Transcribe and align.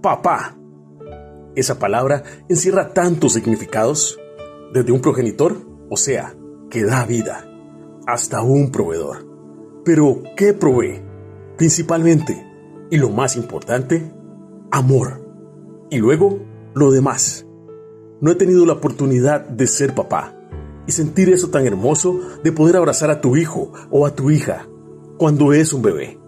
papá. 0.00 0.56
Esa 1.54 1.78
palabra 1.78 2.22
encierra 2.48 2.92
tantos 2.92 3.32
significados, 3.32 4.18
desde 4.72 4.92
un 4.92 5.00
progenitor, 5.00 5.56
o 5.90 5.96
sea, 5.96 6.34
que 6.70 6.84
da 6.84 7.04
vida, 7.04 7.48
hasta 8.06 8.42
un 8.42 8.70
proveedor. 8.70 9.26
Pero, 9.84 10.22
¿qué 10.36 10.52
provee? 10.52 11.02
Principalmente, 11.56 12.46
y 12.90 12.98
lo 12.98 13.10
más 13.10 13.36
importante, 13.36 14.12
amor. 14.70 15.24
Y 15.90 15.98
luego, 15.98 16.40
lo 16.74 16.90
demás. 16.90 17.46
No 18.20 18.30
he 18.30 18.34
tenido 18.34 18.66
la 18.66 18.74
oportunidad 18.74 19.48
de 19.48 19.66
ser 19.66 19.94
papá 19.94 20.34
y 20.86 20.92
sentir 20.92 21.28
eso 21.30 21.50
tan 21.50 21.66
hermoso 21.66 22.20
de 22.42 22.52
poder 22.52 22.76
abrazar 22.76 23.10
a 23.10 23.20
tu 23.20 23.36
hijo 23.36 23.72
o 23.90 24.06
a 24.06 24.14
tu 24.14 24.30
hija 24.30 24.66
cuando 25.18 25.52
es 25.52 25.72
un 25.72 25.82
bebé 25.82 26.18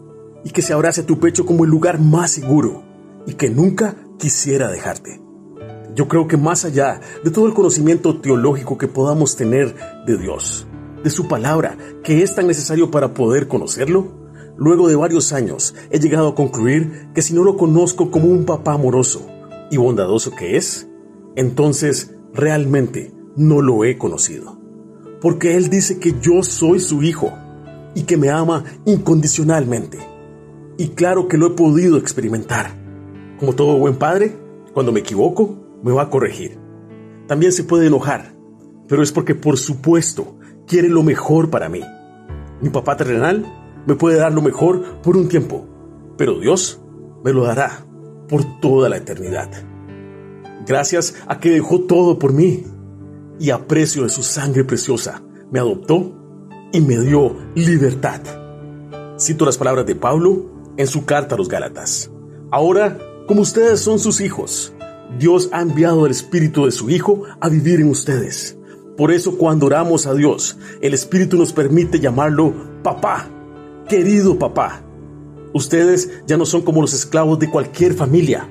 y 0.44 0.50
que 0.50 0.62
se 0.62 0.72
abrace 0.72 1.02
a 1.02 1.06
tu 1.06 1.18
pecho 1.18 1.44
como 1.44 1.64
el 1.64 1.70
lugar 1.70 2.00
más 2.00 2.32
seguro 2.32 2.89
y 3.26 3.34
que 3.34 3.50
nunca 3.50 3.96
quisiera 4.18 4.70
dejarte. 4.70 5.20
Yo 5.94 6.08
creo 6.08 6.28
que 6.28 6.36
más 6.36 6.64
allá 6.64 7.00
de 7.24 7.30
todo 7.30 7.46
el 7.46 7.54
conocimiento 7.54 8.20
teológico 8.20 8.78
que 8.78 8.88
podamos 8.88 9.36
tener 9.36 9.74
de 10.06 10.16
Dios, 10.16 10.66
de 11.02 11.10
su 11.10 11.28
palabra, 11.28 11.76
que 12.04 12.22
es 12.22 12.34
tan 12.34 12.46
necesario 12.46 12.90
para 12.90 13.12
poder 13.12 13.48
conocerlo, 13.48 14.08
luego 14.56 14.88
de 14.88 14.96
varios 14.96 15.32
años 15.32 15.74
he 15.90 15.98
llegado 15.98 16.28
a 16.28 16.34
concluir 16.34 17.08
que 17.14 17.22
si 17.22 17.34
no 17.34 17.42
lo 17.42 17.56
conozco 17.56 18.10
como 18.10 18.28
un 18.28 18.44
papá 18.44 18.74
amoroso 18.74 19.26
y 19.70 19.78
bondadoso 19.78 20.34
que 20.34 20.56
es, 20.56 20.88
entonces 21.34 22.14
realmente 22.32 23.12
no 23.36 23.62
lo 23.62 23.84
he 23.84 23.98
conocido. 23.98 24.58
Porque 25.20 25.56
Él 25.56 25.68
dice 25.68 25.98
que 25.98 26.14
yo 26.20 26.42
soy 26.42 26.80
su 26.80 27.02
hijo 27.02 27.32
y 27.94 28.02
que 28.04 28.16
me 28.16 28.30
ama 28.30 28.64
incondicionalmente. 28.86 29.98
Y 30.78 30.88
claro 30.90 31.28
que 31.28 31.36
lo 31.36 31.48
he 31.48 31.50
podido 31.50 31.98
experimentar. 31.98 32.79
Como 33.40 33.54
todo 33.54 33.78
buen 33.78 33.96
padre, 33.96 34.36
cuando 34.74 34.92
me 34.92 35.00
equivoco, 35.00 35.56
me 35.82 35.92
va 35.92 36.02
a 36.02 36.10
corregir. 36.10 36.58
También 37.26 37.52
se 37.52 37.64
puede 37.64 37.86
enojar, 37.86 38.34
pero 38.86 39.02
es 39.02 39.12
porque 39.12 39.34
por 39.34 39.56
supuesto 39.56 40.36
quiere 40.66 40.90
lo 40.90 41.02
mejor 41.02 41.48
para 41.48 41.70
mí. 41.70 41.80
Mi 42.60 42.68
papá 42.68 42.98
terrenal 42.98 43.46
me 43.86 43.94
puede 43.94 44.18
dar 44.18 44.34
lo 44.34 44.42
mejor 44.42 45.00
por 45.00 45.16
un 45.16 45.28
tiempo, 45.28 45.66
pero 46.18 46.38
Dios 46.38 46.82
me 47.24 47.32
lo 47.32 47.44
dará 47.44 47.86
por 48.28 48.60
toda 48.60 48.90
la 48.90 48.98
eternidad. 48.98 49.50
Gracias 50.66 51.14
a 51.26 51.40
que 51.40 51.48
dejó 51.48 51.80
todo 51.80 52.18
por 52.18 52.34
mí 52.34 52.64
y 53.38 53.50
a 53.50 53.66
precio 53.66 54.02
de 54.02 54.10
su 54.10 54.22
sangre 54.22 54.64
preciosa 54.64 55.22
me 55.50 55.60
adoptó 55.60 56.12
y 56.72 56.82
me 56.82 56.98
dio 56.98 57.36
libertad. 57.54 58.20
Cito 59.18 59.46
las 59.46 59.56
palabras 59.56 59.86
de 59.86 59.96
Pablo 59.96 60.44
en 60.76 60.86
su 60.86 61.06
carta 61.06 61.36
a 61.36 61.38
los 61.38 61.48
Gálatas. 61.48 62.10
Ahora, 62.50 62.98
como 63.30 63.42
ustedes 63.42 63.78
son 63.78 64.00
sus 64.00 64.20
hijos, 64.20 64.72
Dios 65.16 65.50
ha 65.52 65.60
enviado 65.60 66.04
el 66.04 66.10
Espíritu 66.10 66.64
de 66.64 66.72
su 66.72 66.90
Hijo 66.90 67.22
a 67.38 67.48
vivir 67.48 67.78
en 67.78 67.88
ustedes. 67.88 68.58
Por 68.96 69.12
eso 69.12 69.38
cuando 69.38 69.66
oramos 69.66 70.08
a 70.08 70.14
Dios, 70.14 70.58
el 70.80 70.94
Espíritu 70.94 71.36
nos 71.36 71.52
permite 71.52 72.00
llamarlo 72.00 72.52
papá, 72.82 73.30
querido 73.88 74.36
papá. 74.36 74.82
Ustedes 75.52 76.10
ya 76.26 76.36
no 76.36 76.44
son 76.44 76.62
como 76.62 76.80
los 76.80 76.92
esclavos 76.92 77.38
de 77.38 77.48
cualquier 77.48 77.94
familia, 77.94 78.48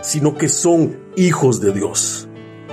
sino 0.00 0.38
que 0.38 0.48
son 0.48 0.96
hijos 1.16 1.60
de 1.60 1.72
Dios. 1.72 2.28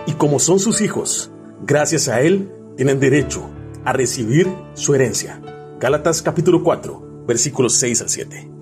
Y 0.05 0.11
como 0.11 0.37
son 0.37 0.59
sus 0.59 0.79
hijos, 0.81 1.31
gracias 1.65 2.07
a 2.07 2.21
Él 2.21 2.51
tienen 2.75 2.99
derecho 2.99 3.49
a 3.83 3.93
recibir 3.93 4.47
su 4.75 4.93
herencia. 4.93 5.41
Gálatas 5.79 6.21
capítulo 6.21 6.61
4, 6.63 7.23
versículos 7.25 7.73
6 7.77 8.01
al 8.03 8.09
7. 8.09 8.56